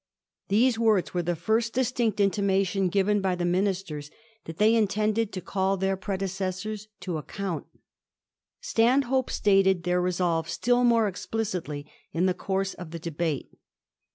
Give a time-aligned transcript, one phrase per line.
[0.47, 4.09] These words were the first •distinct intimation given by the Ministers
[4.45, 7.67] that they intended to call their predecessors to account.
[8.61, 13.53] Stan hope stated their resolve still more explicitly in the •course of the debate.